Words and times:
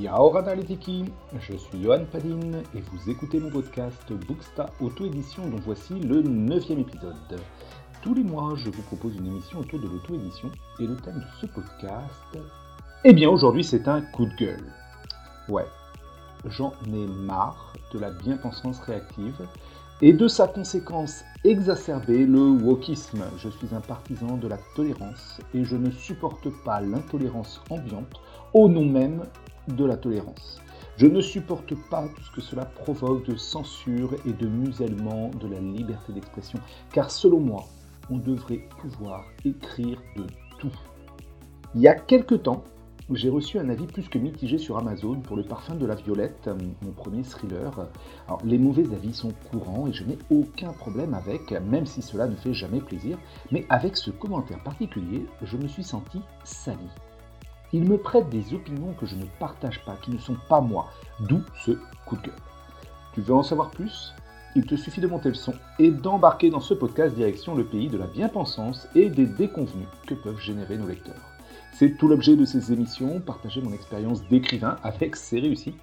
Ciao 0.00 0.34
Analytiki, 0.36 1.04
je 1.38 1.56
suis 1.56 1.82
Johan 1.82 2.04
Padin 2.10 2.62
et 2.74 2.80
vous 2.80 3.10
écoutez 3.10 3.38
mon 3.38 3.50
podcast 3.50 4.10
Booksta 4.26 4.70
Auto-édition 4.80 5.46
dont 5.48 5.58
voici 5.58 6.00
le 6.00 6.22
neuvième 6.22 6.78
épisode. 6.78 7.40
Tous 8.00 8.14
les 8.14 8.22
mois, 8.22 8.54
je 8.56 8.70
vous 8.70 8.82
propose 8.82 9.16
une 9.16 9.26
émission 9.26 9.58
autour 9.58 9.80
de 9.80 9.88
l'auto-édition 9.88 10.50
et 10.80 10.86
le 10.86 10.96
thème 10.96 11.18
de 11.18 11.40
ce 11.40 11.46
podcast, 11.46 12.38
eh 13.04 13.12
bien 13.12 13.28
aujourd'hui 13.28 13.64
c'est 13.64 13.86
un 13.86 14.00
coup 14.00 14.24
de 14.24 14.34
gueule. 14.36 14.72
Ouais, 15.48 15.66
j'en 16.46 16.72
ai 16.86 17.06
marre 17.06 17.74
de 17.92 17.98
la 17.98 18.10
bien-pensance 18.10 18.80
réactive 18.80 19.46
et 20.00 20.14
de 20.14 20.26
sa 20.26 20.48
conséquence 20.48 21.22
exacerbée, 21.44 22.24
le 22.24 22.40
wokisme. 22.40 23.24
Je 23.36 23.50
suis 23.50 23.74
un 23.74 23.80
partisan 23.80 24.38
de 24.38 24.48
la 24.48 24.58
tolérance 24.74 25.38
et 25.54 25.64
je 25.64 25.76
ne 25.76 25.90
supporte 25.90 26.48
pas 26.64 26.80
l'intolérance 26.80 27.60
ambiante 27.68 28.20
au 28.54 28.68
nom 28.68 28.84
même 28.84 29.24
de 29.68 29.84
la 29.84 29.96
tolérance. 29.96 30.60
Je 30.96 31.06
ne 31.06 31.20
supporte 31.20 31.74
pas 31.88 32.06
tout 32.08 32.22
ce 32.22 32.30
que 32.32 32.40
cela 32.40 32.64
provoque 32.64 33.26
de 33.26 33.36
censure 33.36 34.14
et 34.26 34.32
de 34.32 34.46
musellement 34.46 35.30
de 35.40 35.48
la 35.48 35.58
liberté 35.58 36.12
d'expression, 36.12 36.58
car 36.92 37.10
selon 37.10 37.40
moi, 37.40 37.64
on 38.10 38.18
devrait 38.18 38.68
pouvoir 38.78 39.24
écrire 39.44 39.98
de 40.16 40.24
tout. 40.58 40.72
Il 41.74 41.80
y 41.80 41.88
a 41.88 41.94
quelque 41.94 42.34
temps, 42.34 42.64
j'ai 43.10 43.30
reçu 43.30 43.58
un 43.58 43.68
avis 43.68 43.86
plus 43.86 44.08
que 44.08 44.18
mitigé 44.18 44.58
sur 44.58 44.76
Amazon 44.76 45.20
pour 45.20 45.36
le 45.36 45.42
parfum 45.42 45.74
de 45.74 45.86
la 45.86 45.94
violette, 45.94 46.48
mon 46.82 46.92
premier 46.92 47.22
thriller. 47.22 47.88
Les 48.44 48.58
mauvais 48.58 48.84
avis 48.94 49.14
sont 49.14 49.32
courants 49.50 49.86
et 49.86 49.92
je 49.92 50.04
n'ai 50.04 50.18
aucun 50.30 50.72
problème 50.72 51.14
avec, 51.14 51.50
même 51.50 51.86
si 51.86 52.02
cela 52.02 52.26
ne 52.26 52.34
fait 52.34 52.54
jamais 52.54 52.80
plaisir, 52.80 53.18
mais 53.50 53.64
avec 53.70 53.96
ce 53.96 54.10
commentaire 54.10 54.62
particulier, 54.62 55.26
je 55.42 55.56
me 55.56 55.68
suis 55.68 55.84
senti 55.84 56.20
sali. 56.44 56.88
Il 57.72 57.88
me 57.88 57.96
prête 57.96 58.28
des 58.28 58.52
opinions 58.54 58.92
que 58.92 59.06
je 59.06 59.16
ne 59.16 59.24
partage 59.38 59.82
pas, 59.84 59.96
qui 60.02 60.10
ne 60.10 60.18
sont 60.18 60.36
pas 60.48 60.60
moi, 60.60 60.90
d'où 61.20 61.40
ce 61.64 61.72
coup 62.06 62.16
de 62.16 62.22
gueule. 62.22 62.34
Tu 63.14 63.20
veux 63.20 63.34
en 63.34 63.42
savoir 63.42 63.70
plus? 63.70 64.14
Il 64.54 64.66
te 64.66 64.76
suffit 64.76 65.00
de 65.00 65.06
monter 65.06 65.30
le 65.30 65.34
son 65.34 65.54
et 65.78 65.90
d'embarquer 65.90 66.50
dans 66.50 66.60
ce 66.60 66.74
podcast 66.74 67.14
direction 67.14 67.54
le 67.54 67.64
pays 67.64 67.88
de 67.88 67.96
la 67.96 68.06
bien-pensance 68.06 68.86
et 68.94 69.08
des 69.08 69.26
déconvenus 69.26 69.88
que 70.06 70.14
peuvent 70.14 70.40
générer 70.40 70.76
nos 70.76 70.86
lecteurs. 70.86 71.32
C'est 71.72 71.96
tout 71.96 72.08
l'objet 72.08 72.36
de 72.36 72.44
ces 72.44 72.72
émissions, 72.72 73.20
partager 73.20 73.62
mon 73.62 73.72
expérience 73.72 74.28
d'écrivain 74.28 74.76
avec 74.82 75.16
ses 75.16 75.40
réussites 75.40 75.80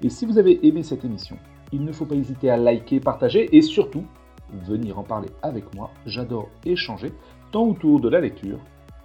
Et 0.01 0.09
si 0.09 0.25
vous 0.25 0.37
avez 0.37 0.67
aimé 0.67 0.83
cette 0.83 1.05
émission, 1.05 1.37
il 1.73 1.83
ne 1.83 1.91
faut 1.91 2.05
pas 2.05 2.15
hésiter 2.15 2.51
à 2.51 2.57
liker, 2.57 2.99
partager 2.99 3.55
et 3.55 3.63
surtout 3.63 4.05
venir 4.51 4.99
en 4.99 5.03
parler 5.03 5.29
avec 5.41 5.73
moi. 5.73 5.91
J'adore 6.05 6.49
échanger 6.65 7.11
tant 7.51 7.67
autour 7.67 7.99
de 7.99 8.09
la 8.09 8.21
lecture 8.21 8.59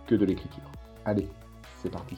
que 0.06 0.14
de 0.14 0.26
l'écriture. 0.26 0.70
Allez, 1.06 1.26
c'est 1.78 1.90
parti. 1.90 2.16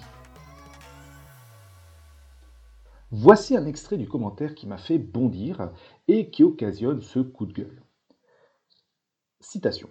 Voici 3.13 3.57
un 3.57 3.67
extrait 3.67 3.97
du 3.97 4.09
commentaire 4.09 4.55
qui 4.55 4.67
m'a 4.67 4.77
fait 4.77 4.99
bondir 4.99 5.71
et 6.09 6.31
qui 6.31 6.43
occasionne 6.43 7.01
ce 7.01 7.21
coup 7.21 7.47
de 7.47 7.53
gueule. 7.53 7.83
Citation. 9.41 9.89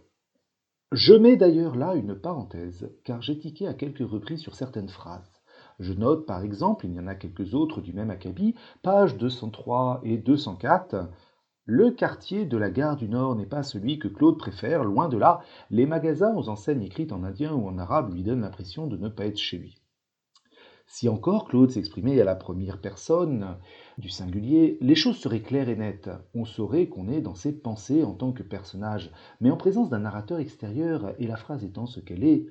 Je 0.91 1.13
mets 1.13 1.37
d'ailleurs 1.37 1.75
là 1.75 1.95
une 1.95 2.15
parenthèse, 2.15 2.89
car 3.03 3.21
j'ai 3.21 3.37
tiqué 3.37 3.67
à 3.67 3.73
quelques 3.73 4.09
reprises 4.09 4.41
sur 4.41 4.55
certaines 4.55 4.89
phrases. 4.89 5.38
Je 5.79 5.93
note 5.93 6.25
par 6.25 6.43
exemple, 6.43 6.85
il 6.85 6.93
y 6.93 6.99
en 6.99 7.07
a 7.07 7.15
quelques 7.15 7.53
autres 7.53 7.79
du 7.79 7.93
même 7.93 8.09
acabit, 8.09 8.53
pages 8.81 9.17
203 9.17 10.01
et 10.03 10.17
204. 10.17 11.09
Le 11.63 11.91
quartier 11.91 12.45
de 12.45 12.57
la 12.57 12.69
gare 12.69 12.97
du 12.97 13.07
Nord 13.07 13.35
n'est 13.35 13.45
pas 13.45 13.63
celui 13.63 13.97
que 13.97 14.09
Claude 14.09 14.37
préfère, 14.37 14.83
loin 14.83 15.07
de 15.07 15.17
là. 15.17 15.39
Les 15.69 15.85
magasins 15.85 16.35
aux 16.35 16.49
enseignes 16.49 16.81
écrites 16.81 17.13
en 17.13 17.23
indien 17.23 17.53
ou 17.53 17.67
en 17.67 17.77
arabe 17.77 18.13
lui 18.13 18.23
donnent 18.23 18.41
l'impression 18.41 18.87
de 18.87 18.97
ne 18.97 19.07
pas 19.07 19.25
être 19.25 19.37
chez 19.37 19.57
lui. 19.57 19.77
Si 20.87 21.07
encore 21.07 21.47
Claude 21.47 21.69
s'exprimait 21.69 22.19
à 22.19 22.25
la 22.25 22.35
première 22.35 22.81
personne 22.81 23.55
du 23.99 24.09
singulier, 24.09 24.79
les 24.81 24.95
choses 24.95 25.17
seraient 25.17 25.43
claires 25.43 25.69
et 25.69 25.75
nettes. 25.75 26.09
On 26.33 26.43
saurait 26.43 26.89
qu'on 26.89 27.07
est 27.07 27.21
dans 27.21 27.35
ses 27.35 27.53
pensées 27.53 28.03
en 28.03 28.15
tant 28.15 28.33
que 28.33 28.43
personnage, 28.43 29.11
mais 29.39 29.51
en 29.51 29.57
présence 29.57 29.89
d'un 29.89 29.99
narrateur 29.99 30.39
extérieur, 30.39 31.13
et 31.19 31.27
la 31.27 31.37
phrase 31.37 31.63
étant 31.63 31.85
ce 31.85 31.99
qu'elle 31.99 32.23
est, 32.23 32.47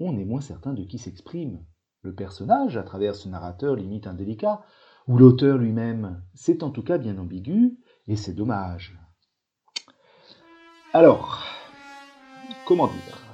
on 0.00 0.16
est 0.16 0.24
moins 0.24 0.40
certain 0.40 0.72
de 0.72 0.82
qui 0.82 0.96
s'exprime 0.96 1.60
le 2.04 2.14
personnage, 2.14 2.76
à 2.76 2.82
travers 2.82 3.14
ce 3.14 3.28
narrateur 3.28 3.74
limite 3.74 4.06
indélicat, 4.06 4.62
ou 5.08 5.18
l'auteur 5.18 5.58
lui-même. 5.58 6.22
C'est 6.34 6.62
en 6.62 6.70
tout 6.70 6.82
cas 6.82 6.98
bien 6.98 7.18
ambigu, 7.18 7.78
et 8.06 8.16
c'est 8.16 8.34
dommage. 8.34 8.98
Alors, 10.92 11.42
comment 12.66 12.86
dire? 12.86 13.24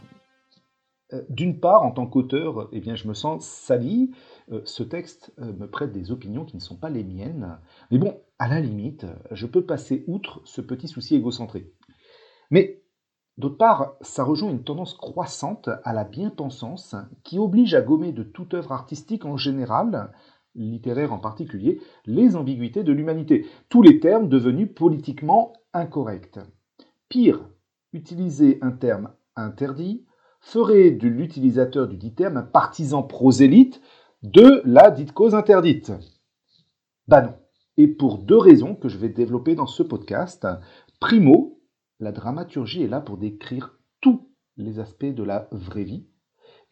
Euh, 1.12 1.22
d'une 1.28 1.58
part, 1.58 1.82
en 1.82 1.90
tant 1.90 2.06
qu'auteur, 2.06 2.68
eh 2.72 2.80
bien, 2.80 2.94
je 2.94 3.08
me 3.08 3.14
sens 3.14 3.46
sali. 3.46 4.12
Euh, 4.50 4.60
ce 4.64 4.82
texte 4.82 5.32
euh, 5.40 5.52
me 5.52 5.68
prête 5.68 5.92
des 5.92 6.12
opinions 6.12 6.44
qui 6.44 6.56
ne 6.56 6.60
sont 6.60 6.76
pas 6.76 6.90
les 6.90 7.04
miennes. 7.04 7.58
Mais 7.90 7.98
bon, 7.98 8.20
à 8.38 8.48
la 8.48 8.60
limite, 8.60 9.06
je 9.30 9.46
peux 9.46 9.64
passer 9.64 10.04
outre 10.06 10.40
ce 10.44 10.60
petit 10.60 10.88
souci 10.88 11.16
égocentré. 11.16 11.72
Mais 12.50 12.79
D'autre 13.40 13.56
part, 13.56 13.94
ça 14.02 14.22
rejoint 14.22 14.50
une 14.50 14.64
tendance 14.64 14.92
croissante 14.92 15.70
à 15.84 15.94
la 15.94 16.04
bien-pensance 16.04 16.94
qui 17.24 17.38
oblige 17.38 17.72
à 17.72 17.80
gommer 17.80 18.12
de 18.12 18.22
toute 18.22 18.52
œuvre 18.52 18.72
artistique 18.72 19.24
en 19.24 19.38
général, 19.38 20.12
littéraire 20.54 21.14
en 21.14 21.18
particulier, 21.18 21.80
les 22.04 22.36
ambiguïtés 22.36 22.84
de 22.84 22.92
l'humanité, 22.92 23.46
tous 23.70 23.80
les 23.80 23.98
termes 23.98 24.28
devenus 24.28 24.68
politiquement 24.74 25.54
incorrects. 25.72 26.38
Pire, 27.08 27.40
utiliser 27.94 28.58
un 28.60 28.72
terme 28.72 29.10
interdit 29.36 30.04
ferait 30.42 30.90
de 30.90 31.08
l'utilisateur 31.08 31.88
du 31.88 31.96
dit 31.96 32.12
terme 32.12 32.36
un 32.36 32.42
partisan 32.42 33.02
prosélyte 33.02 33.80
de 34.22 34.60
la 34.66 34.90
dite 34.90 35.12
cause 35.12 35.34
interdite. 35.34 35.92
Bah 37.08 37.22
non. 37.22 37.32
Et 37.78 37.88
pour 37.88 38.18
deux 38.18 38.36
raisons 38.36 38.74
que 38.74 38.90
je 38.90 38.98
vais 38.98 39.08
développer 39.08 39.54
dans 39.54 39.66
ce 39.66 39.82
podcast. 39.82 40.46
Primo, 41.00 41.59
la 42.00 42.12
dramaturgie 42.12 42.82
est 42.82 42.88
là 42.88 43.00
pour 43.00 43.18
décrire 43.18 43.78
tous 44.00 44.30
les 44.56 44.80
aspects 44.80 45.04
de 45.04 45.22
la 45.22 45.48
vraie 45.52 45.84
vie. 45.84 46.06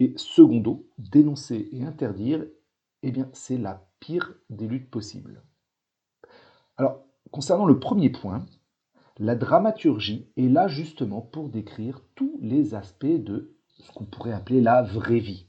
Et 0.00 0.14
secondo, 0.16 0.88
dénoncer 0.98 1.68
et 1.72 1.84
interdire, 1.84 2.44
eh 3.02 3.12
bien, 3.12 3.28
c'est 3.32 3.58
la 3.58 3.86
pire 4.00 4.34
des 4.48 4.66
luttes 4.66 4.90
possibles. 4.90 5.42
Alors, 6.76 7.04
concernant 7.30 7.66
le 7.66 7.78
premier 7.78 8.10
point, 8.10 8.46
la 9.18 9.34
dramaturgie 9.34 10.30
est 10.36 10.48
là 10.48 10.68
justement 10.68 11.20
pour 11.20 11.48
décrire 11.48 12.00
tous 12.14 12.38
les 12.40 12.74
aspects 12.74 13.06
de 13.06 13.56
ce 13.66 13.92
qu'on 13.92 14.04
pourrait 14.04 14.32
appeler 14.32 14.60
la 14.60 14.82
vraie 14.82 15.18
vie. 15.18 15.48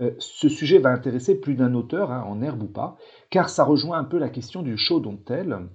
Euh, 0.00 0.14
ce 0.18 0.48
sujet 0.48 0.78
va 0.78 0.90
intéresser 0.90 1.40
plus 1.40 1.54
d'un 1.54 1.74
auteur, 1.74 2.12
hein, 2.12 2.22
en 2.22 2.40
herbe 2.42 2.62
ou 2.62 2.68
pas, 2.68 2.96
car 3.30 3.48
ça 3.48 3.64
rejoint 3.64 3.98
un 3.98 4.04
peu 4.04 4.18
la 4.18 4.28
question 4.28 4.62
du 4.62 4.76
show 4.76 5.00
dont 5.00 5.16
tel. 5.16 5.68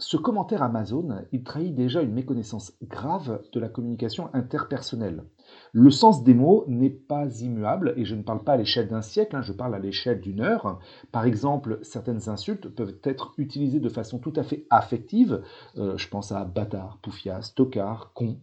Ce 0.00 0.16
commentaire 0.16 0.62
Amazon, 0.62 1.26
il 1.30 1.44
trahit 1.44 1.74
déjà 1.74 2.00
une 2.00 2.14
méconnaissance 2.14 2.72
grave 2.82 3.42
de 3.52 3.60
la 3.60 3.68
communication 3.68 4.30
interpersonnelle. 4.32 5.24
Le 5.72 5.90
sens 5.90 6.24
des 6.24 6.32
mots 6.32 6.64
n'est 6.68 6.88
pas 6.88 7.26
immuable, 7.42 7.92
et 7.98 8.06
je 8.06 8.14
ne 8.14 8.22
parle 8.22 8.42
pas 8.42 8.54
à 8.54 8.56
l'échelle 8.56 8.88
d'un 8.88 9.02
siècle, 9.02 9.36
hein, 9.36 9.42
je 9.42 9.52
parle 9.52 9.74
à 9.74 9.78
l'échelle 9.78 10.22
d'une 10.22 10.40
heure. 10.40 10.78
Par 11.12 11.26
exemple, 11.26 11.80
certaines 11.82 12.30
insultes 12.30 12.68
peuvent 12.68 12.96
être 13.04 13.34
utilisées 13.36 13.78
de 13.78 13.90
façon 13.90 14.18
tout 14.18 14.32
à 14.36 14.42
fait 14.42 14.66
affective, 14.70 15.42
euh, 15.76 15.98
je 15.98 16.08
pense 16.08 16.32
à 16.32 16.46
bâtard, 16.46 16.98
poufias, 17.02 17.52
tocard, 17.54 18.12
con, 18.14 18.38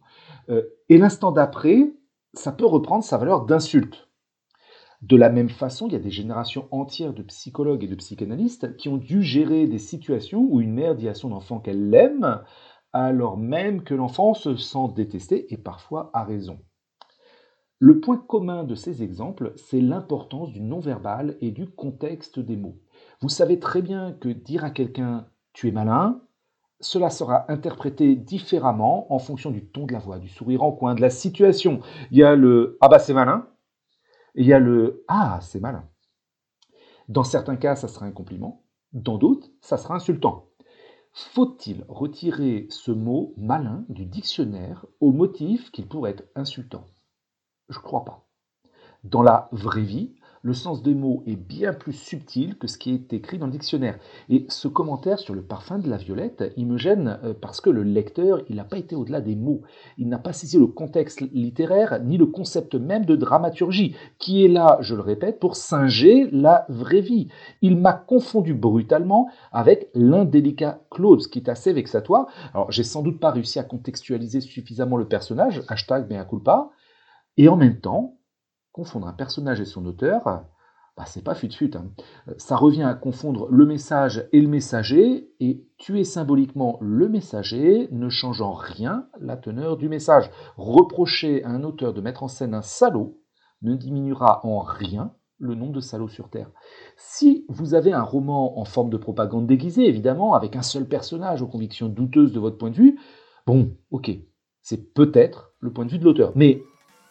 euh, 0.49 0.61
et 0.89 0.99
l'instant 0.99 1.31
d'après, 1.31 1.91
ça 2.35 2.51
peut 2.51 2.67
reprendre 2.67 3.03
sa 3.03 3.17
valeur 3.17 3.45
d'insulte. 3.45 4.06
De 5.01 5.15
la 5.15 5.29
même 5.29 5.49
façon, 5.49 5.87
il 5.87 5.93
y 5.93 5.95
a 5.95 5.99
des 5.99 6.11
générations 6.11 6.67
entières 6.71 7.13
de 7.13 7.21
psychologues 7.21 7.83
et 7.83 7.87
de 7.87 7.95
psychanalystes 7.95 8.75
qui 8.77 8.89
ont 8.89 8.97
dû 8.97 9.21
gérer 9.21 9.67
des 9.67 9.77
situations 9.77 10.47
où 10.49 10.59
une 10.59 10.73
mère 10.73 10.95
dit 10.95 11.07
à 11.07 11.13
son 11.13 11.31
enfant 11.31 11.59
qu'elle 11.59 11.89
l'aime, 11.89 12.41
alors 12.93 13.37
même 13.37 13.83
que 13.83 13.93
l'enfant 13.93 14.33
se 14.33 14.55
sent 14.55 14.93
détesté 14.95 15.53
et 15.53 15.57
parfois 15.57 16.09
a 16.13 16.23
raison. 16.23 16.59
Le 17.79 17.99
point 17.99 18.17
commun 18.17 18.63
de 18.63 18.73
ces 18.73 19.03
exemples, 19.03 19.53
c'est 19.55 19.81
l'importance 19.81 20.51
du 20.51 20.61
non-verbal 20.61 21.37
et 21.41 21.51
du 21.51 21.69
contexte 21.69 22.39
des 22.39 22.57
mots. 22.57 22.79
Vous 23.21 23.29
savez 23.29 23.59
très 23.59 23.83
bien 23.83 24.13
que 24.13 24.29
dire 24.29 24.63
à 24.63 24.71
quelqu'un 24.71 25.27
tu 25.53 25.67
es 25.67 25.71
malin 25.71 26.21
cela 26.79 27.09
sera 27.09 27.51
interprété 27.51 28.15
différemment 28.15 29.11
en 29.11 29.17
fonction 29.17 29.49
du 29.49 29.65
ton 29.65 29.85
de 29.87 29.93
la 29.93 29.99
voix, 29.99 30.19
du 30.19 30.29
sourire 30.29 30.63
en 30.63 30.71
coin, 30.71 30.93
de 30.93 31.01
la 31.01 31.09
situation. 31.09 31.79
Il 32.11 32.17
y 32.17 32.23
a 32.23 32.35
le 32.35 32.77
Ah 32.81 32.87
bah 32.87 32.99
c'est 32.99 33.13
malin 33.13 33.47
il 34.37 34.45
y 34.45 34.53
a 34.53 34.59
le 34.59 35.03
Ah 35.07 35.39
c'est 35.41 35.59
malin. 35.59 35.89
Dans 37.09 37.23
certains 37.23 37.55
cas, 37.55 37.75
ça 37.75 37.87
sera 37.87 38.05
un 38.05 38.11
compliment, 38.11 38.63
dans 38.93 39.17
d'autres, 39.17 39.49
ça 39.61 39.77
sera 39.77 39.95
insultant. 39.95 40.49
Faut-il 41.11 41.83
retirer 41.89 42.67
ce 42.69 42.91
mot 42.91 43.33
malin 43.37 43.83
du 43.89 44.05
dictionnaire 44.05 44.85
au 44.99 45.11
motif 45.11 45.71
qu'il 45.71 45.87
pourrait 45.87 46.11
être 46.11 46.25
insultant? 46.35 46.85
Je 47.69 47.79
crois 47.79 48.05
pas. 48.05 48.27
Dans 49.03 49.23
la 49.23 49.49
vraie 49.51 49.81
vie, 49.81 50.15
le 50.41 50.53
sens 50.53 50.83
des 50.83 50.93
mots 50.93 51.23
est 51.25 51.35
bien 51.35 51.73
plus 51.73 51.93
subtil 51.93 52.57
que 52.57 52.67
ce 52.67 52.77
qui 52.77 52.93
est 52.93 53.13
écrit 53.13 53.37
dans 53.37 53.45
le 53.45 53.51
dictionnaire. 53.51 53.97
Et 54.29 54.45
ce 54.49 54.67
commentaire 54.67 55.19
sur 55.19 55.33
le 55.33 55.41
parfum 55.41 55.79
de 55.79 55.89
la 55.89 55.97
violette, 55.97 56.53
il 56.57 56.67
me 56.67 56.77
gêne 56.77 57.19
euh, 57.23 57.33
parce 57.39 57.61
que 57.61 57.69
le 57.69 57.83
lecteur, 57.83 58.41
il 58.49 58.55
n'a 58.55 58.63
pas 58.63 58.77
été 58.77 58.95
au-delà 58.95 59.21
des 59.21 59.35
mots. 59.35 59.61
Il 59.97 60.09
n'a 60.09 60.19
pas 60.19 60.33
saisi 60.33 60.57
le 60.57 60.67
contexte 60.67 61.21
littéraire 61.33 61.99
ni 62.03 62.17
le 62.17 62.25
concept 62.25 62.75
même 62.75 63.05
de 63.05 63.15
dramaturgie, 63.15 63.95
qui 64.19 64.45
est 64.45 64.49
là, 64.49 64.77
je 64.81 64.95
le 64.95 65.01
répète, 65.01 65.39
pour 65.39 65.55
singer 65.55 66.29
la 66.31 66.65
vraie 66.69 67.01
vie. 67.01 67.27
Il 67.61 67.77
m'a 67.77 67.93
confondu 67.93 68.53
brutalement 68.53 69.29
avec 69.51 69.89
l'indélicat 69.93 70.81
Claude, 70.91 71.21
ce 71.21 71.27
qui 71.27 71.39
est 71.39 71.49
assez 71.49 71.73
vexatoire. 71.73 72.27
Alors, 72.53 72.71
j'ai 72.71 72.83
sans 72.83 73.01
doute 73.01 73.19
pas 73.19 73.31
réussi 73.31 73.59
à 73.59 73.63
contextualiser 73.63 74.41
suffisamment 74.41 74.97
le 74.97 75.07
personnage, 75.07 75.61
hashtag 75.67 76.09
mea 76.09 76.25
culpa, 76.25 76.69
et 77.37 77.49
en 77.49 77.55
même 77.55 77.79
temps, 77.79 78.16
confondre 78.77 79.07
un 79.07 79.13
personnage 79.13 79.59
et 79.59 79.65
son 79.65 79.85
auteur, 79.87 80.23
bah, 80.95 81.05
c'est 81.07 81.23
pas 81.23 81.33
fut-fut. 81.33 81.75
Hein. 81.75 81.89
Ça 82.37 82.55
revient 82.55 82.83
à 82.83 82.93
confondre 82.93 83.47
le 83.49 83.65
message 83.65 84.29
et 84.31 84.39
le 84.39 84.47
messager, 84.47 85.31
et 85.39 85.65
tuer 85.77 86.03
symboliquement 86.03 86.77
le 86.79 87.09
messager 87.09 87.89
ne 87.91 88.09
changeant 88.09 88.53
rien 88.53 89.07
la 89.19 89.35
teneur 89.35 89.77
du 89.77 89.89
message. 89.89 90.29
Reprocher 90.57 91.43
à 91.43 91.49
un 91.49 91.63
auteur 91.63 91.93
de 91.93 92.01
mettre 92.01 92.21
en 92.21 92.27
scène 92.27 92.53
un 92.53 92.61
salaud 92.61 93.19
ne 93.63 93.73
diminuera 93.73 94.45
en 94.45 94.59
rien 94.59 95.11
le 95.39 95.55
nombre 95.55 95.73
de 95.73 95.81
salauds 95.81 96.07
sur 96.07 96.29
Terre. 96.29 96.51
Si 96.97 97.45
vous 97.49 97.73
avez 97.73 97.93
un 97.93 98.03
roman 98.03 98.59
en 98.59 98.65
forme 98.65 98.91
de 98.91 98.97
propagande 98.97 99.47
déguisée, 99.47 99.87
évidemment, 99.87 100.35
avec 100.35 100.55
un 100.55 100.61
seul 100.61 100.87
personnage 100.87 101.41
aux 101.41 101.47
convictions 101.47 101.89
douteuses 101.89 102.31
de 102.31 102.39
votre 102.39 102.57
point 102.59 102.69
de 102.69 102.75
vue, 102.75 102.99
bon, 103.47 103.75
ok, 103.89 104.11
c'est 104.61 104.93
peut-être 104.93 105.53
le 105.59 105.73
point 105.73 105.85
de 105.85 105.91
vue 105.91 105.99
de 105.99 106.05
l'auteur. 106.05 106.31
Mais, 106.35 106.61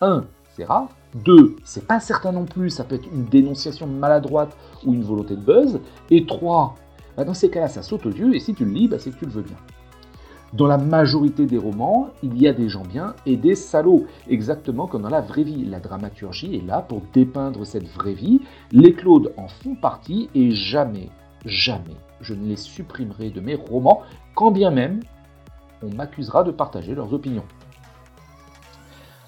un, 0.00 0.26
c'est 0.54 0.64
rare. 0.64 0.88
Deux, 1.24 1.56
c'est 1.64 1.86
pas 1.86 1.98
certain 1.98 2.30
non 2.32 2.44
plus, 2.44 2.68
ça 2.68 2.84
peut 2.84 2.96
être 2.96 3.08
une 3.10 3.24
dénonciation 3.24 3.86
maladroite 3.86 4.54
ou 4.84 4.92
une 4.92 5.02
volonté 5.02 5.34
de 5.34 5.40
buzz. 5.40 5.80
Et 6.10 6.26
trois, 6.26 6.74
bah, 7.16 7.24
dans 7.24 7.32
ces 7.32 7.48
cas-là, 7.48 7.68
ça 7.68 7.82
saute 7.82 8.04
aux 8.04 8.10
yeux, 8.10 8.34
et 8.34 8.40
si 8.40 8.54
tu 8.54 8.66
le 8.66 8.72
lis, 8.72 8.86
bah, 8.86 8.98
c'est 8.98 9.10
que 9.10 9.18
tu 9.18 9.24
le 9.24 9.30
veux 9.30 9.42
bien. 9.42 9.56
Dans 10.52 10.66
la 10.66 10.76
majorité 10.76 11.46
des 11.46 11.56
romans, 11.56 12.10
il 12.22 12.40
y 12.40 12.46
a 12.46 12.52
des 12.52 12.68
gens 12.68 12.82
bien 12.82 13.14
et 13.24 13.36
des 13.36 13.54
salauds, 13.54 14.04
exactement 14.28 14.86
comme 14.86 15.02
dans 15.02 15.08
la 15.08 15.22
vraie 15.22 15.42
vie. 15.42 15.64
La 15.64 15.80
dramaturgie 15.80 16.56
est 16.56 16.66
là 16.66 16.82
pour 16.82 17.02
dépeindre 17.12 17.64
cette 17.64 17.88
vraie 17.88 18.14
vie. 18.14 18.42
Les 18.70 18.92
Claudes 18.92 19.32
en 19.38 19.48
font 19.48 19.74
partie 19.74 20.28
et 20.34 20.50
jamais, 20.52 21.08
jamais, 21.44 21.96
je 22.20 22.34
ne 22.34 22.46
les 22.46 22.56
supprimerai 22.56 23.30
de 23.30 23.40
mes 23.40 23.54
romans, 23.54 24.02
quand 24.34 24.50
bien 24.50 24.70
même 24.70 25.00
on 25.82 25.94
m'accusera 25.94 26.44
de 26.44 26.50
partager 26.50 26.94
leurs 26.94 27.12
opinions. 27.12 27.44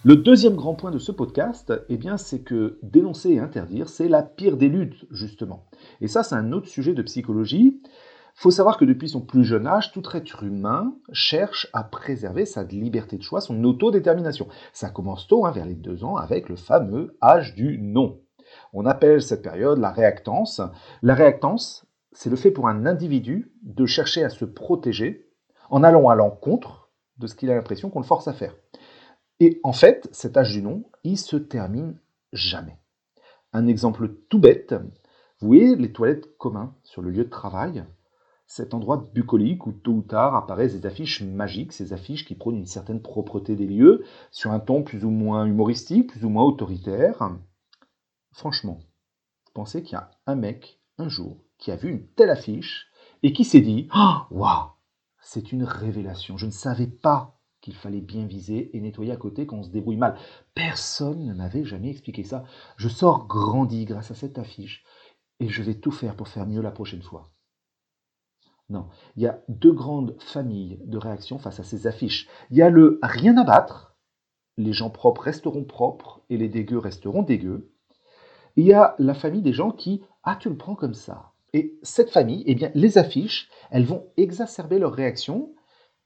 Le 0.08 0.16
deuxième 0.16 0.56
grand 0.56 0.72
point 0.72 0.90
de 0.90 0.98
ce 0.98 1.12
podcast, 1.12 1.70
eh 1.90 1.98
c'est 2.16 2.40
que 2.40 2.78
dénoncer 2.82 3.32
et 3.32 3.40
interdire, 3.40 3.90
c'est 3.90 4.08
la 4.08 4.22
pire 4.22 4.56
des 4.56 4.70
luttes, 4.70 5.04
justement. 5.10 5.66
Et 6.00 6.08
ça, 6.08 6.22
c'est 6.22 6.34
un 6.34 6.52
autre 6.52 6.66
sujet 6.66 6.94
de 6.94 7.02
psychologie. 7.02 7.82
Il 7.84 8.40
faut 8.40 8.50
savoir 8.50 8.78
que 8.78 8.86
depuis 8.86 9.10
son 9.10 9.20
plus 9.20 9.44
jeune 9.44 9.66
âge, 9.66 9.92
tout 9.92 10.02
être 10.14 10.44
humain 10.44 10.94
cherche 11.12 11.68
à 11.74 11.84
préserver 11.84 12.46
sa 12.46 12.62
liberté 12.62 13.18
de 13.18 13.22
choix, 13.22 13.42
son 13.42 13.62
autodétermination. 13.64 14.48
Ça 14.72 14.88
commence 14.88 15.26
tôt, 15.26 15.44
hein, 15.44 15.50
vers 15.50 15.66
les 15.66 15.74
deux 15.74 16.04
ans, 16.04 16.16
avec 16.16 16.48
le 16.48 16.56
fameux 16.56 17.18
âge 17.20 17.54
du 17.54 17.78
non. 17.78 18.18
On 18.72 18.86
appelle 18.86 19.20
cette 19.20 19.42
période 19.42 19.76
la 19.76 19.90
réactance. 19.90 20.62
La 21.02 21.14
réactance, 21.14 21.84
c'est 22.12 22.30
le 22.30 22.36
fait 22.36 22.50
pour 22.50 22.66
un 22.66 22.86
individu 22.86 23.52
de 23.62 23.84
chercher 23.84 24.24
à 24.24 24.30
se 24.30 24.46
protéger 24.46 25.28
en 25.68 25.84
allant 25.84 26.08
à 26.08 26.14
l'encontre 26.14 26.88
de 27.18 27.26
ce 27.26 27.34
qu'il 27.34 27.50
a 27.50 27.54
l'impression 27.54 27.90
qu'on 27.90 28.00
le 28.00 28.06
force 28.06 28.26
à 28.26 28.32
faire. 28.32 28.54
Et 29.40 29.60
en 29.62 29.72
fait, 29.72 30.08
cet 30.12 30.36
âge 30.36 30.52
du 30.52 30.62
non, 30.62 30.84
il 31.04 31.18
se 31.18 31.36
termine 31.36 31.98
jamais. 32.32 32.78
Un 33.52 33.66
exemple 33.66 34.08
tout 34.28 34.38
bête, 34.38 34.74
vous 35.40 35.48
voyez 35.48 35.76
les 35.76 35.92
toilettes 35.92 36.36
communs 36.36 36.74
sur 36.82 37.00
le 37.00 37.10
lieu 37.10 37.24
de 37.24 37.30
travail? 37.30 37.84
Cet 38.48 38.74
endroit 38.74 39.08
bucolique 39.14 39.66
où 39.66 39.72
tôt 39.72 39.92
ou 39.92 40.02
tard 40.02 40.34
apparaissent 40.34 40.74
des 40.74 40.86
affiches 40.86 41.22
magiques, 41.22 41.72
ces 41.72 41.92
affiches 41.92 42.24
qui 42.24 42.34
prônent 42.34 42.56
une 42.56 42.66
certaine 42.66 43.00
propreté 43.00 43.54
des 43.54 43.66
lieux, 43.66 44.04
sur 44.32 44.50
un 44.50 44.58
ton 44.58 44.82
plus 44.82 45.04
ou 45.04 45.10
moins 45.10 45.46
humoristique, 45.46 46.10
plus 46.10 46.24
ou 46.24 46.28
moins 46.28 46.42
autoritaire. 46.42 47.30
Franchement, 48.32 48.78
vous 48.80 49.52
pensez 49.54 49.82
qu'il 49.82 49.92
y 49.92 49.96
a 49.96 50.10
un 50.26 50.34
mec, 50.34 50.80
un 50.96 51.08
jour, 51.08 51.36
qui 51.58 51.70
a 51.70 51.76
vu 51.76 51.90
une 51.90 52.06
telle 52.08 52.30
affiche 52.30 52.90
et 53.22 53.32
qui 53.32 53.44
s'est 53.44 53.60
dit 53.60 53.88
Waouh, 54.30 54.70
c'est 55.20 55.52
une 55.52 55.64
révélation, 55.64 56.36
je 56.36 56.46
ne 56.46 56.50
savais 56.50 56.88
pas 56.88 57.37
qu'il 57.60 57.74
fallait 57.74 58.00
bien 58.00 58.26
viser 58.26 58.76
et 58.76 58.80
nettoyer 58.80 59.12
à 59.12 59.16
côté 59.16 59.46
quand 59.46 59.56
on 59.56 59.62
se 59.62 59.70
débrouille 59.70 59.96
mal. 59.96 60.16
Personne 60.54 61.24
ne 61.24 61.34
m'avait 61.34 61.64
jamais 61.64 61.90
expliqué 61.90 62.24
ça. 62.24 62.44
Je 62.76 62.88
sors 62.88 63.26
grandi 63.26 63.84
grâce 63.84 64.10
à 64.10 64.14
cette 64.14 64.38
affiche 64.38 64.84
et 65.40 65.48
je 65.48 65.62
vais 65.62 65.74
tout 65.74 65.90
faire 65.90 66.16
pour 66.16 66.28
faire 66.28 66.46
mieux 66.46 66.62
la 66.62 66.70
prochaine 66.70 67.02
fois. 67.02 67.32
Non, 68.70 68.88
il 69.16 69.22
y 69.22 69.26
a 69.26 69.42
deux 69.48 69.72
grandes 69.72 70.16
familles 70.20 70.78
de 70.84 70.98
réactions 70.98 71.38
face 71.38 71.58
à 71.58 71.64
ces 71.64 71.86
affiches. 71.86 72.28
Il 72.50 72.58
y 72.58 72.62
a 72.62 72.68
le 72.68 72.98
rien 73.02 73.36
à 73.38 73.44
battre, 73.44 73.96
les 74.58 74.72
gens 74.72 74.90
propres 74.90 75.22
resteront 75.22 75.64
propres 75.64 76.20
et 76.28 76.36
les 76.36 76.48
dégueux 76.48 76.78
resteront 76.78 77.22
dégueux. 77.22 77.72
il 78.56 78.66
y 78.66 78.72
a 78.74 78.94
la 78.98 79.14
famille 79.14 79.42
des 79.42 79.52
gens 79.52 79.70
qui 79.70 80.02
ah 80.22 80.36
tu 80.36 80.50
le 80.50 80.56
prends 80.56 80.74
comme 80.74 80.94
ça. 80.94 81.32
Et 81.54 81.78
cette 81.82 82.10
famille, 82.10 82.42
eh 82.46 82.54
bien 82.54 82.70
les 82.74 82.98
affiches, 82.98 83.48
elles 83.70 83.86
vont 83.86 84.06
exacerber 84.18 84.78
leur 84.78 84.92
réaction 84.92 85.54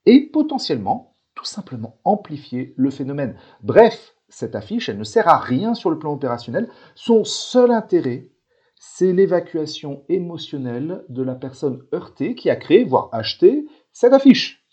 et 0.07 0.29
potentiellement 0.31 1.12
tout 1.43 1.49
simplement 1.49 1.99
amplifier 2.05 2.73
le 2.77 2.91
phénomène. 2.91 3.35
Bref, 3.63 4.15
cette 4.29 4.55
affiche, 4.55 4.89
elle 4.89 4.99
ne 4.99 5.05
sert 5.05 5.27
à 5.29 5.39
rien 5.39 5.75
sur 5.75 5.91
le 5.91 5.99
plan 5.99 6.13
opérationnel. 6.13 6.69
Son 6.95 7.25
seul 7.25 7.73
intérêt, 7.73 8.31
c'est 8.77 9.13
l'évacuation 9.13 10.05
émotionnelle 10.09 11.05
de 11.09 11.23
la 11.23 11.35
personne 11.35 11.83
heurtée 11.93 12.37
qui 12.37 12.49
a 12.49 12.55
créé, 12.55 12.85
voire 12.85 13.09
acheté, 13.11 13.67
cette 13.93 14.13
affiche. 14.13 14.65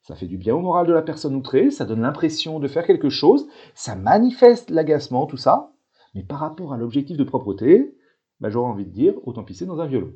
Ça 0.00 0.14
fait 0.14 0.26
du 0.26 0.38
bien 0.38 0.54
au 0.54 0.60
moral 0.60 0.86
de 0.86 0.94
la 0.94 1.02
personne 1.02 1.34
outrée, 1.34 1.70
ça 1.70 1.84
donne 1.84 2.00
l'impression 2.00 2.58
de 2.58 2.68
faire 2.68 2.86
quelque 2.86 3.10
chose, 3.10 3.46
ça 3.74 3.94
manifeste 3.94 4.70
l'agacement, 4.70 5.26
tout 5.26 5.36
ça. 5.36 5.72
Mais 6.14 6.22
par 6.22 6.38
rapport 6.38 6.72
à 6.72 6.78
l'objectif 6.78 7.18
de 7.18 7.24
propreté, 7.24 7.94
bah, 8.40 8.48
j'aurais 8.48 8.70
envie 8.70 8.86
de 8.86 8.90
dire, 8.90 9.14
autant 9.24 9.44
pisser 9.44 9.66
dans 9.66 9.80
un 9.80 9.86
violon. 9.86 10.14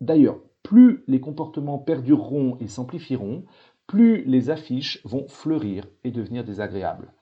D'ailleurs, 0.00 0.38
plus 0.62 1.04
les 1.06 1.20
comportements 1.20 1.78
perdureront 1.78 2.56
et 2.60 2.68
s'amplifieront, 2.68 3.44
plus 3.86 4.24
les 4.24 4.50
affiches 4.50 5.00
vont 5.04 5.26
fleurir 5.28 5.84
et 6.04 6.10
devenir 6.10 6.44
désagréables. 6.44 7.12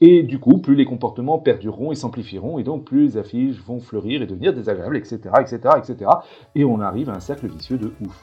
Et 0.00 0.22
du 0.22 0.38
coup, 0.38 0.58
plus 0.58 0.74
les 0.74 0.84
comportements 0.84 1.38
perdureront 1.38 1.90
et 1.90 1.94
s'amplifieront, 1.94 2.58
et 2.58 2.64
donc 2.64 2.84
plus 2.84 3.04
les 3.04 3.16
affiches 3.16 3.58
vont 3.62 3.80
fleurir 3.80 4.22
et 4.22 4.26
devenir 4.26 4.52
désagréables, 4.52 4.96
etc., 4.96 5.18
etc., 5.40 5.58
etc. 5.78 6.10
Et 6.54 6.64
on 6.64 6.80
arrive 6.80 7.08
à 7.08 7.14
un 7.14 7.20
cercle 7.20 7.48
vicieux 7.48 7.78
de 7.78 7.92
ouf. 8.04 8.22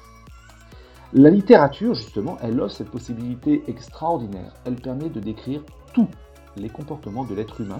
La 1.13 1.29
littérature, 1.29 1.93
justement, 1.93 2.37
elle 2.41 2.59
offre 2.59 2.75
cette 2.75 2.89
possibilité 2.89 3.63
extraordinaire. 3.67 4.53
Elle 4.65 4.75
permet 4.75 5.09
de 5.09 5.19
décrire 5.19 5.61
tous 5.93 6.07
les 6.57 6.69
comportements 6.69 7.23
de 7.23 7.35
l'être 7.35 7.61
humain. 7.61 7.79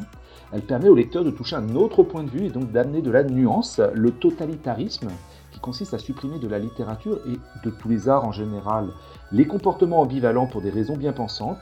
Elle 0.51 0.61
permet 0.61 0.89
au 0.89 0.95
lecteur 0.95 1.23
de 1.23 1.31
toucher 1.31 1.55
un 1.55 1.75
autre 1.75 2.03
point 2.03 2.23
de 2.23 2.29
vue 2.29 2.45
et 2.45 2.49
donc 2.49 2.71
d'amener 2.71 3.01
de 3.01 3.11
la 3.11 3.23
nuance. 3.23 3.79
Le 3.93 4.11
totalitarisme, 4.11 5.09
qui 5.53 5.59
consiste 5.59 5.93
à 5.93 5.99
supprimer 5.99 6.39
de 6.39 6.47
la 6.47 6.59
littérature 6.59 7.19
et 7.27 7.37
de 7.63 7.69
tous 7.69 7.87
les 7.87 8.09
arts 8.09 8.25
en 8.25 8.31
général 8.31 8.89
les 9.31 9.47
comportements 9.47 10.01
ambivalents 10.01 10.47
pour 10.47 10.61
des 10.61 10.69
raisons 10.69 10.97
bien 10.97 11.13
pensantes, 11.13 11.59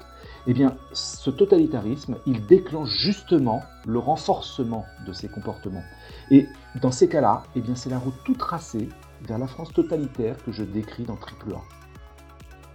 eh 0.47 0.53
bien, 0.53 0.75
ce 0.91 1.29
totalitarisme, 1.29 2.17
il 2.25 2.45
déclenche 2.47 2.89
justement 2.89 3.61
le 3.85 3.99
renforcement 3.99 4.85
de 5.05 5.13
ces 5.13 5.27
comportements. 5.27 5.83
Et 6.31 6.47
dans 6.81 6.91
ces 6.91 7.07
cas-là, 7.07 7.43
eh 7.55 7.61
bien, 7.61 7.75
c'est 7.75 7.89
la 7.89 7.99
route 7.99 8.15
tout 8.25 8.33
tracée 8.33 8.89
vers 9.21 9.37
la 9.37 9.47
France 9.47 9.71
totalitaire 9.73 10.35
que 10.43 10.51
je 10.51 10.63
décris 10.63 11.03
dans 11.03 11.15
Triple 11.15 11.53
A. 11.53 11.61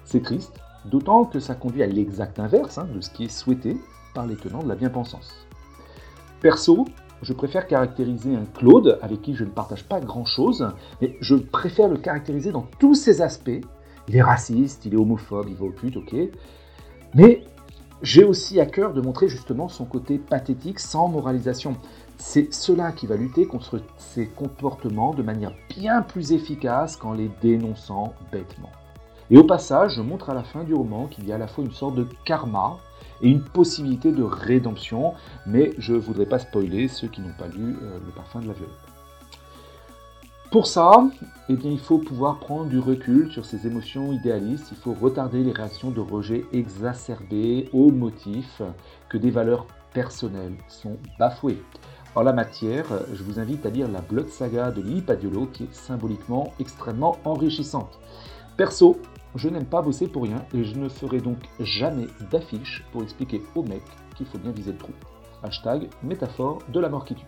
C'est 0.05 0.23
triste, 0.23 0.61
d'autant 0.85 1.25
que 1.25 1.41
ça 1.41 1.55
conduit 1.55 1.83
à 1.83 1.87
l'exact 1.87 2.39
inverse 2.39 2.79
hein, 2.79 2.89
de 2.95 3.01
ce 3.01 3.11
qui 3.11 3.25
est 3.25 3.29
souhaité 3.29 3.77
par 4.15 4.27
les 4.27 4.37
tenants 4.37 4.63
de 4.63 4.69
la 4.69 4.77
bien-pensance. 4.77 5.47
Perso, 6.41 6.87
je 7.23 7.33
préfère 7.33 7.67
caractériser 7.67 8.35
un 8.35 8.45
Claude 8.45 8.99
avec 9.03 9.23
qui 9.23 9.35
je 9.35 9.45
ne 9.45 9.51
partage 9.51 9.85
pas 9.85 10.01
grand-chose, 10.01 10.69
mais 11.01 11.17
je 11.21 11.35
préfère 11.35 11.89
le 11.89 11.97
caractériser 11.97 12.53
dans 12.53 12.67
tous 12.79 12.95
ses 12.95 13.23
aspects. 13.23 13.61
Il 14.09 14.17
est 14.17 14.23
raciste, 14.23 14.85
il 14.85 14.95
est 14.95 14.99
homophobe, 14.99 15.47
il 15.49 15.57
va 15.57 15.65
au 15.67 15.71
pute, 15.71 15.97
ok. 15.97 16.15
Mais 17.15 17.43
j'ai 18.03 18.25
aussi 18.25 18.61
à 18.61 18.67
cœur 18.67 18.93
de 18.93 19.01
montrer 19.01 19.29
justement 19.29 19.69
son 19.69 19.85
côté 19.85 20.19
pathétique 20.19 20.79
sans 20.79 21.09
moralisation. 21.09 21.77
C'est 22.19 22.53
cela 22.53 22.93
qui 22.93 23.07
va 23.07 23.17
lutter 23.17 23.47
contre 23.47 23.81
ces 23.97 24.27
comportements 24.27 25.15
de 25.15 25.23
manière 25.23 25.53
bien 25.77 26.03
plus 26.03 26.33
efficace 26.33 26.97
qu'en 26.97 27.13
les 27.13 27.31
dénonçant 27.43 28.15
bêtement. 28.31 28.71
Et 29.31 29.39
au 29.39 29.45
passage, 29.45 29.97
je 29.97 30.03
montre 30.03 30.31
à 30.31 30.35
la 30.35 30.45
fin 30.45 30.63
du 30.63 30.73
roman 30.73 31.07
qu'il 31.07 31.27
y 31.27 31.33
a 31.33 31.35
à 31.35 31.39
la 31.39 31.49
fois 31.49 31.65
une 31.65 31.73
sorte 31.73 31.97
de 31.97 32.07
karma 32.25 32.79
et 33.23 33.29
une 33.29 33.43
possibilité 33.43 34.13
de 34.13 34.23
rédemption, 34.23 35.15
mais 35.47 35.73
je 35.79 35.95
ne 35.95 35.99
voudrais 35.99 36.27
pas 36.27 36.39
spoiler 36.39 36.89
ceux 36.89 37.09
qui 37.09 37.21
n'ont 37.21 37.35
pas 37.39 37.49
lu 37.49 37.77
euh, 37.83 37.99
Le 38.05 38.13
parfum 38.13 38.41
de 38.41 38.49
la 38.49 38.53
violette. 38.53 38.75
Pour 40.51 40.69
ça, 40.69 41.05
eh 41.49 41.55
bien, 41.55 41.71
il 41.71 41.79
faut 41.79 41.99
pouvoir 41.99 42.39
prendre 42.39 42.67
du 42.67 42.79
recul 42.79 43.33
sur 43.33 43.45
ces 43.45 43.67
émotions 43.67 44.13
idéalistes, 44.13 44.69
il 44.71 44.77
faut 44.77 44.95
retarder 44.95 45.43
les 45.43 45.53
réactions 45.53 45.91
de 45.91 46.01
rejet 46.01 46.45
exacerbées 46.53 47.69
au 47.73 47.91
motif 47.91 48.63
que 49.09 49.19
des 49.19 49.31
valeurs 49.31 49.67
personnelles 49.93 50.57
sont 50.69 50.97
bafouées. 51.19 51.63
En 52.15 52.23
la 52.23 52.33
matière, 52.33 52.87
je 53.13 53.23
vous 53.23 53.39
invite 53.41 53.67
à 53.67 53.71
lire 53.71 53.89
la 53.89 54.01
Blood 54.01 54.29
Saga 54.31 54.71
de 54.71 54.81
Lily 54.81 55.03
Padiolo 55.03 55.47
qui 55.53 55.65
est 55.65 55.75
symboliquement 55.75 56.55
extrêmement 56.61 57.19
enrichissante. 57.25 57.99
Perso, 58.57 58.99
je 59.37 59.49
n'aime 59.49 59.67
pas 59.67 59.83
bosser 59.83 60.09
pour 60.09 60.25
rien 60.25 60.45
et 60.55 60.65
je 60.65 60.75
ne 60.77 60.89
ferai 60.89 61.21
donc 61.21 61.39
jamais 61.61 62.07
d'affiche 62.31 62.85
pour 62.93 63.03
expliquer 63.03 63.43
aux 63.55 63.63
mecs 63.63 63.83
qu'il 64.17 64.27
faut 64.27 64.39
bien 64.39 64.53
viser 64.53 64.73
le 64.73 64.79
trou. 64.79 64.93
Hashtag 65.43 65.89
métaphore 66.03 66.59
de 66.73 66.81
la 66.81 66.89
mort 66.89 67.05
qui 67.05 67.15
tue. 67.15 67.25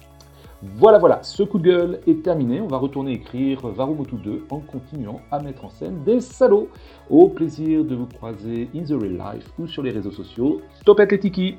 Voilà, 0.61 0.99
voilà, 0.99 1.23
ce 1.23 1.45
coup 1.45 1.61
de 1.61 1.71
gueule 1.71 2.01
est 2.09 2.23
terminé. 2.23 2.61
On 2.61 2.67
va 2.67 2.79
retourner 2.79 3.13
écrire 3.13 3.61
Varumotu 3.69 4.17
2 4.17 4.47
en 4.51 4.59
continuant 4.59 5.21
à 5.31 5.41
mettre 5.41 5.65
en 5.65 5.71
scène 5.71 6.03
des 6.03 6.21
salauds. 6.21 6.69
Au 7.11 7.29
plaisir 7.29 7.85
de 7.85 7.95
vous 7.95 8.07
croiser 8.07 8.69
in 8.75 8.83
the 8.83 9.01
real 9.01 9.19
life 9.19 9.49
ou 9.59 9.69
sur 9.69 9.85
les 9.85 9.93
réseaux 9.93 10.11
sociaux. 10.11 10.61
Topette 10.85 11.13
les 11.13 11.59